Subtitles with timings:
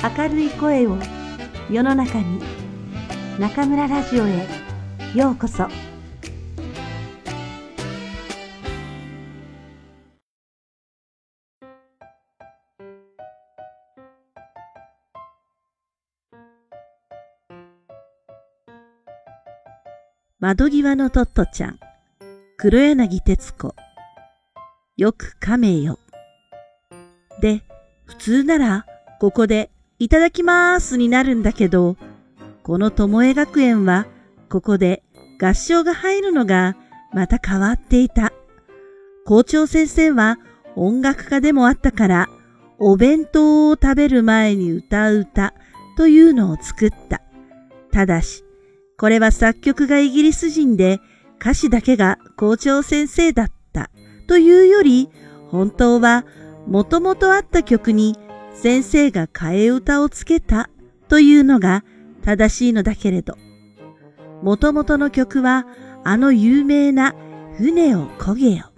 [0.00, 0.96] 明るい声を
[1.68, 2.40] 世の中に
[3.36, 4.46] 中村ラジオへ
[5.12, 5.66] ようこそ。
[20.38, 21.80] 窓際のトットちゃん
[22.56, 23.74] 黒柳徹子。
[24.96, 25.98] よく亀よ。
[27.40, 27.62] で
[28.04, 28.86] 普通なら
[29.20, 29.70] ここで
[30.00, 31.96] いただきますになるんだけど、
[32.62, 34.06] この巴学園は
[34.48, 35.02] ここで
[35.40, 36.76] 合唱が入るのが
[37.12, 38.32] また変わっていた。
[39.26, 40.38] 校長先生は
[40.76, 42.28] 音楽家でもあったから、
[42.78, 45.52] お弁当を食べる前に歌う歌
[45.96, 47.20] というのを作った。
[47.90, 48.44] ただし、
[48.96, 51.00] これは作曲がイギリス人で
[51.40, 53.90] 歌詞だけが校長先生だった
[54.28, 55.10] というより、
[55.50, 56.24] 本当は
[56.68, 58.16] もともとあった曲に
[58.60, 60.68] 先生が替え歌をつけた
[61.08, 61.84] というのが
[62.22, 63.36] 正しいのだけれど、
[64.42, 65.64] もともとの曲は
[66.04, 67.14] あの有名な
[67.56, 68.72] 船を漕げよ。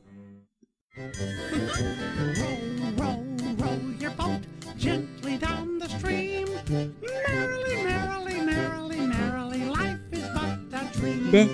[11.32, 11.48] で、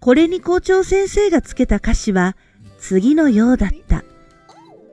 [0.00, 2.36] これに校長先生がつけた歌詞は
[2.78, 3.89] 次のようだった。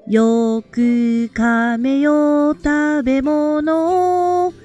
[0.10, 4.54] よく噛めよ食べ物を。
[4.54, 4.56] 噛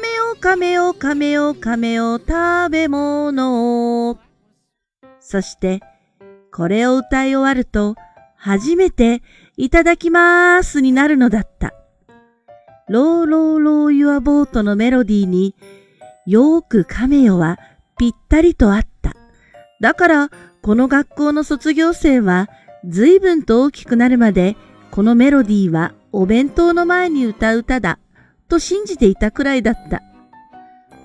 [0.00, 4.18] めよ噛めよ噛めよ噛めよ食べ物を。
[5.18, 5.80] そして、
[6.52, 7.96] これを歌い終わると、
[8.36, 9.22] 初めて、
[9.56, 11.74] いただきまーすになるのだった。
[12.88, 15.56] ローローローユアボートのメロディーに、
[16.26, 17.58] よーく噛めよは
[17.98, 19.14] ぴったりとあった。
[19.80, 20.30] だから、
[20.62, 22.48] この学校の卒業生は、
[22.88, 24.56] 随分と大きくなるまで
[24.90, 27.98] このメロディーはお弁当の前に歌う歌だ
[28.48, 30.02] と信じていたくらいだった。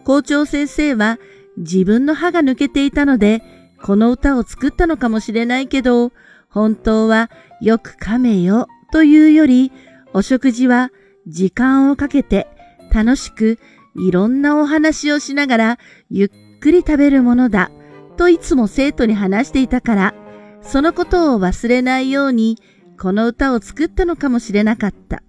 [0.06, 1.20] 校長先生は
[1.58, 3.42] 自分の歯が抜けていたので、
[3.84, 6.12] この歌を作ったのかもしれないけど、
[6.50, 7.30] 本当は
[7.62, 9.72] よく噛めよというより、
[10.14, 10.92] お食事は
[11.28, 12.48] 時間をかけて
[12.94, 13.60] 楽しく
[13.96, 17.72] いろんなお話をしながらゆっくり食べるものだ
[18.18, 20.14] といつも生徒に話していたから、
[20.62, 22.58] そのことを忘れないように
[23.02, 25.24] この歌を作ったのかもしれなかった。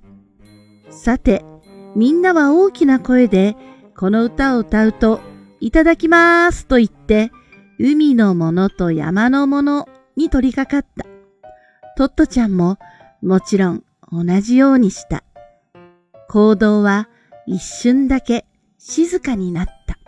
[0.91, 1.43] さて、
[1.97, 3.57] みんなは大きな声で
[3.97, 5.21] この歌を歌うと、
[5.59, 7.33] いただきますと言って、
[7.79, 11.07] 海のものと山のものに取り掛かった。
[11.97, 12.77] トットちゃんも
[13.23, 15.25] もちろん同じようにした。
[16.29, 17.09] 行動は
[17.47, 18.45] 一瞬だけ
[18.77, 19.99] 静かになった。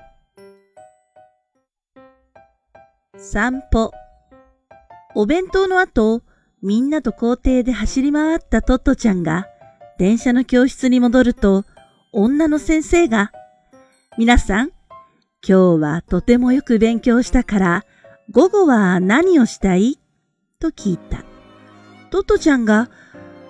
[3.16, 3.90] 散歩。
[5.14, 6.20] お弁当の後、
[6.64, 9.46] みんなと校庭で走り回ったトットちゃんが、
[9.98, 11.66] 電車の教室に戻ると、
[12.10, 13.32] 女の先生が、
[14.16, 14.70] 皆さん、
[15.46, 17.84] 今日はとてもよく勉強したから、
[18.30, 19.98] 午後は何をしたい？
[20.58, 21.22] と聞いた。
[22.10, 22.88] トットちゃんが、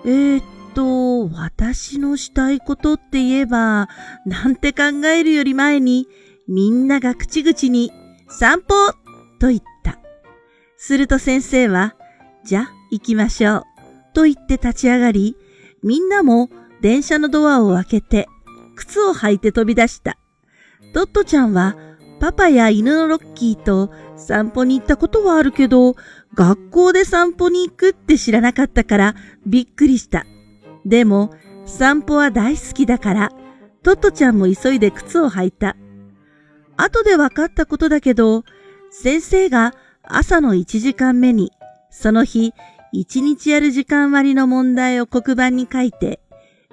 [0.03, 0.43] えー、っ
[0.73, 3.87] と、私のしたいことって言えば、
[4.25, 6.09] なんて考えるより前に、
[6.49, 7.93] みんなが口々に、
[8.27, 8.91] 散歩
[9.39, 9.99] と言った。
[10.75, 11.95] すると先生は、
[12.45, 13.63] じゃ、行きましょう。
[14.13, 15.35] と言って立ち上がり、
[15.83, 16.49] みんなも
[16.81, 18.27] 電車のドアを開けて、
[18.75, 20.17] 靴を履いて飛び出した。
[20.93, 21.75] トットちゃんは、
[22.19, 25.95] パパや犬のロッキーと散歩に行ったことはあるけど、
[26.33, 30.25] 学校で散歩に行くって知らなかったからびっくりした。
[30.85, 31.33] でも、
[31.65, 33.31] 散歩は大好きだから、
[33.83, 35.75] トットちゃんも急いで靴を履いた。
[36.77, 38.43] 後で分かったことだけど、
[38.91, 39.73] 先生が
[40.03, 41.51] 朝の1時間目に、
[41.95, 42.53] その日
[42.91, 46.19] 一日やる時間割の問題を黒板に書いて、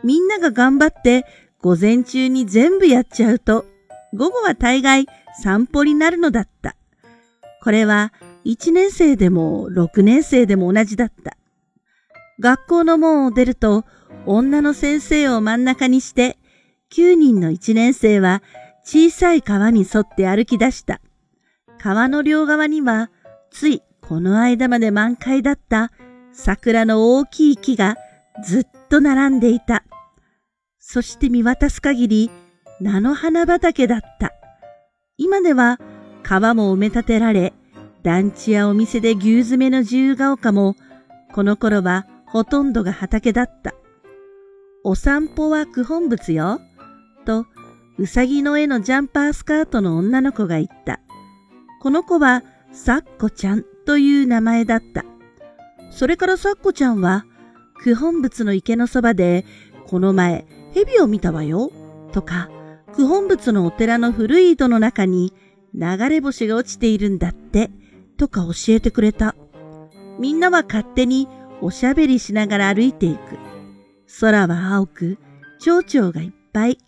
[0.02, 1.24] みんなが頑張って
[1.60, 3.64] 午前中に全部やっちゃうと、
[4.12, 5.06] 午後は大概
[5.42, 6.76] 散歩になるのだった。
[7.62, 8.12] これは
[8.44, 11.36] 1年生でも6年生でも同じだった。
[12.40, 13.84] 学校の門を出ると、
[14.26, 16.36] 女の先生を真ん中にして、
[16.92, 18.42] 9人の1年生は
[18.84, 21.00] 小さい川に沿って歩き出した。
[21.78, 23.10] 川の両側には、
[23.50, 25.90] ついこの間まで満開だった
[26.32, 27.96] 桜の大きい木が
[28.44, 29.84] ずっと並んでいた。
[30.78, 32.30] そして見渡す限り
[32.78, 34.34] 菜の花畑だった。
[35.16, 35.80] 今では
[36.22, 37.54] 川も埋め立てられ、
[38.02, 40.76] 団地やお店で牛詰めの自由が丘も、
[41.32, 43.72] この頃はほとんどが畑だった。
[44.84, 46.60] お散歩は九本物よ。
[47.24, 47.46] と、
[47.96, 51.00] うさぎの絵のジャンパースカートの女の子が言った。
[51.80, 52.42] この子は、
[52.72, 55.04] さっこちゃんという名前だった。
[55.90, 57.26] それからさっこちゃんは、
[57.82, 59.44] 九本仏の池のそばで、
[59.86, 61.70] この前、蛇を見たわよ、
[62.12, 62.48] とか、
[62.96, 65.32] 九本仏のお寺の古い井戸の中に
[65.74, 67.70] 流れ星が落ちているんだって、
[68.16, 69.34] とか教えてくれた。
[70.18, 71.28] みんなは勝手に
[71.60, 73.38] おしゃべりしながら歩いていく。
[74.20, 75.18] 空は青く、
[75.58, 76.78] 蝶々がいっぱい、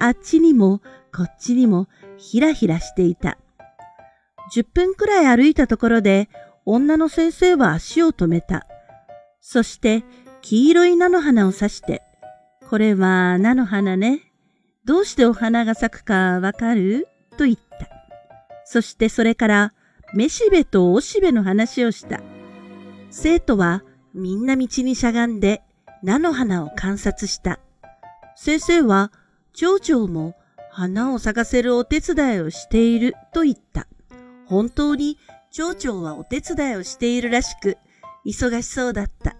[0.00, 0.80] あっちにも
[1.14, 3.38] こっちにもひらひらしていた。
[4.54, 6.28] 10分くらい歩いたところで、
[6.66, 8.66] 女の先生は足を止めた。
[9.40, 10.04] そして、
[10.42, 12.02] 黄色い菜の花を指して、
[12.68, 14.20] これは菜の花ね。
[14.84, 17.08] どうしてお花が咲くかわかる？
[17.38, 17.88] と言った。
[18.64, 19.72] そしてそれから、
[20.14, 22.20] めしべとおしべの話をした。
[23.10, 23.82] 生徒は
[24.12, 25.62] みんな道にしゃがんで
[26.02, 27.58] 菜の花を観察した。
[28.36, 29.12] 先生は、
[29.54, 30.34] 蝶々も
[30.70, 33.86] 花を咲かせるお手伝いをしていると言った。
[34.52, 35.16] 本当に
[35.50, 37.78] 蝶々はお手伝いをしているらしく、
[38.26, 39.34] 忙しそうだった。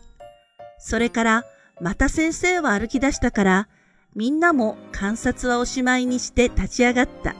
[0.79, 1.45] それから、
[1.83, 3.69] また先生は歩き出したから、
[4.15, 7.35] みんなも観察はおしまいにして立ち上がった。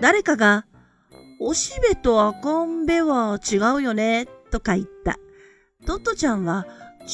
[0.00, 0.64] 誰かが、
[1.40, 5.18] おしべと赤んべは違うよね、とか言った。
[5.84, 6.68] トットちゃんは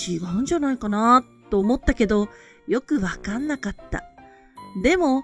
[0.09, 2.29] 違うんじゃないかな、と思ったけど、
[2.67, 4.05] よくわかんなかった。
[4.83, 5.23] でも、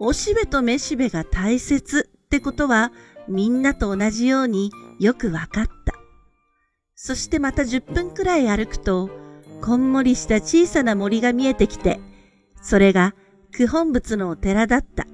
[0.00, 2.92] おしべとめしべが大切ってことは
[3.28, 5.72] みんなと同じようによくわかった。
[6.94, 9.10] そしてまた10分くらい歩くと、
[9.62, 12.00] こんもりした小さな森が見えてきて、
[12.62, 13.14] それが
[13.52, 15.06] 九本仏のお寺だった。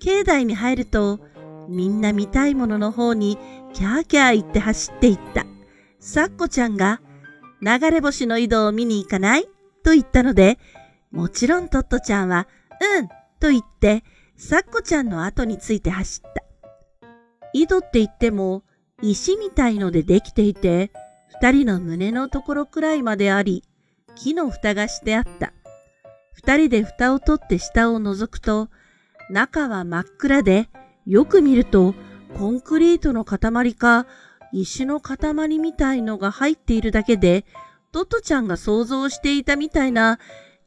[0.00, 1.20] 境内に入ると、
[1.68, 3.38] みんな見たいものの方に
[3.72, 5.46] キャーキャー言って走っていった。
[6.00, 7.00] サッコちゃんが、
[7.60, 9.44] 流れ星の井戸を見に行かない？
[9.84, 10.58] と言ったので、
[11.12, 12.48] もちろんトットちゃんは、
[12.98, 13.08] うん
[13.38, 14.02] と言って、
[14.36, 16.42] サッコちゃんの後について走った。
[17.52, 18.62] 井戸って言っても、
[19.02, 20.92] 石みたいのでできていて、
[21.28, 23.64] 二人の胸のところくらいまであり、
[24.14, 25.52] 木の蓋がしてあった。
[26.32, 28.68] 二人で蓋を取って下を覗くと、
[29.30, 30.68] 中は真っ暗で、
[31.06, 31.94] よく見ると、
[32.36, 34.06] コンクリートの塊か、
[34.52, 37.44] 石の塊みたいのが入っているだけで、
[37.90, 40.18] トトちゃんが想像していたみたいな、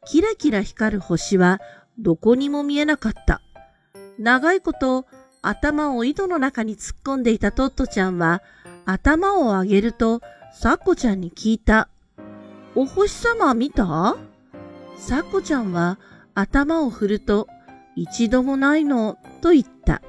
[0.04, 1.60] キラキラ光る星は
[1.98, 3.40] どこにも見えなかった。
[4.18, 5.06] 長いこと
[5.46, 8.42] 頭を井戸の中に突っ込んでいたトットちゃんは
[8.84, 10.20] 頭を上げると
[10.52, 11.88] サッコちゃんに聞いた。
[12.74, 14.16] お星様見た？
[14.96, 16.00] サッコちゃんは
[16.34, 17.46] 頭を振ると
[17.94, 20.02] 一度もないのと言った。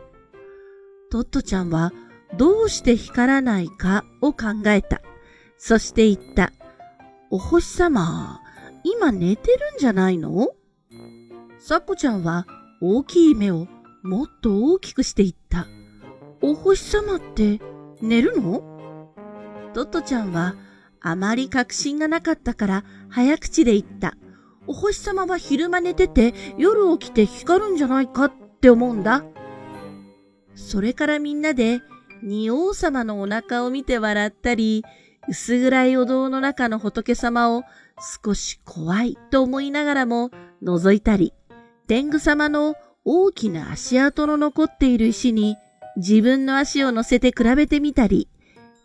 [1.12, 1.94] トットちゃんは
[2.36, 5.02] どうして光らないかを考えた。
[5.60, 6.52] そして言った。
[7.30, 8.42] お星様、
[8.84, 10.50] 今寝てるんじゃないの？
[11.60, 12.48] サッコちゃんは
[12.82, 13.68] 大きい目を
[14.04, 15.68] もっと大きくして言った。
[16.42, 17.60] お星様って
[18.02, 18.62] 寝るの？
[19.74, 20.56] トットちゃんは
[21.02, 24.16] あまり確信がなかったから早口で言った。
[24.68, 29.24] お星様は昼間寝てて夜起きて光るんじゃないかって思うんだ。
[30.56, 31.82] それからみんなで
[32.24, 34.84] 仁王様のお腹を見て笑ったり、
[35.30, 37.64] 薄暗いお堂の中の仏様を
[38.24, 40.32] 少し怖いと思いながらも
[40.64, 41.34] 覗いたり、
[41.88, 42.76] 天狗様の
[43.10, 45.56] 大きな足跡の残っている石に
[45.96, 48.28] 自分の足を乗せて比べてみたり、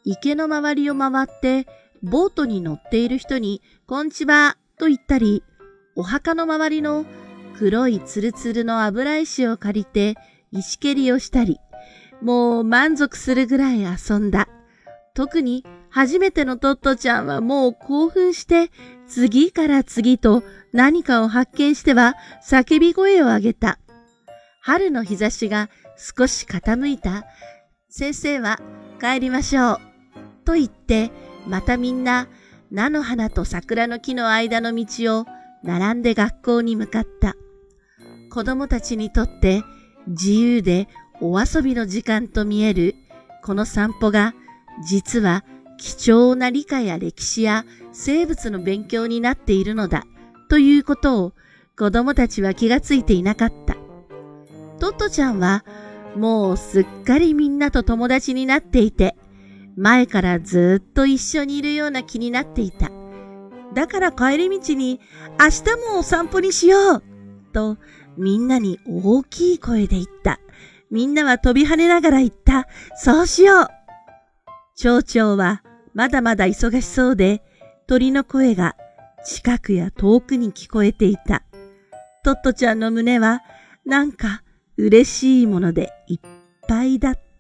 [0.05, 1.67] 池の周りを回って
[2.05, 5.43] ボートに乗っている人にこんちはと言ったり、
[5.97, 7.05] お墓の周りの
[7.59, 10.15] 黒いツルツルの油石を借りて
[10.53, 11.59] 石蹴りをしたり、
[12.21, 14.47] もう満足するぐらい遊んだ。
[15.15, 18.71] 特に初めてのトットちゃんはもう興奮して
[19.09, 22.15] 次から次と何かを発見しては
[22.49, 23.81] 叫び声を上げた。
[24.65, 27.25] 春の日差しが少し傾いた。
[27.89, 28.61] 先生は
[29.01, 29.79] 帰りましょう。
[30.45, 31.11] と言って、
[31.49, 32.29] またみんな
[32.71, 35.27] 菜の花と桜の木の間の道を
[35.65, 37.35] 並んで学校に向かった。
[38.31, 39.65] 子供たちにとって
[40.07, 40.87] 自由で
[41.21, 42.95] お遊びの時間と見える
[43.43, 44.33] この散歩が
[44.87, 45.45] 実は
[45.77, 50.05] 貴重な理科や歴史や生物の勉強になっているのだ
[50.49, 51.33] ということを
[51.77, 53.82] 子供たちは気がついていなかった。
[54.83, 55.65] トットちゃんは
[56.17, 59.15] もうすっかりみんなと友達になっていて、
[59.77, 62.91] 前からずっと一緒にいるような気になっていた。
[63.75, 65.01] だから帰り道に
[65.39, 67.03] 明日もお散歩にしよう
[67.53, 67.79] と
[68.17, 70.41] みんなに大きい声で言った。
[70.91, 72.67] みんなは飛び跳ねながら言った。
[72.97, 73.69] そうしよう
[74.77, 75.63] 蝶々は
[75.95, 77.41] まだまだ忙しそうで
[77.87, 78.75] 鳥の声が
[79.25, 81.45] 近くや遠くに聞こえていた。
[82.25, 83.43] トットちゃんの胸は
[83.87, 84.43] なんか
[84.77, 86.21] 嬉しいものでいっ
[86.69, 87.32] ぱいだった。